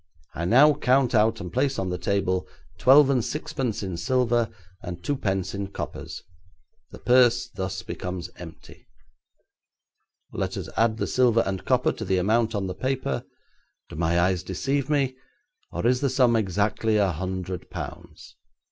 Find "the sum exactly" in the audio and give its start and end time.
16.01-16.97